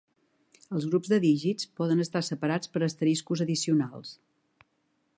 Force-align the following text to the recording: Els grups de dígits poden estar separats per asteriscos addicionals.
Els 0.77 0.87
grups 0.93 1.11
de 1.11 1.19
dígits 1.25 1.69
poden 1.81 2.03
estar 2.05 2.23
separats 2.31 2.73
per 2.77 2.83
asteriscos 2.89 3.45
addicionals. 3.47 4.19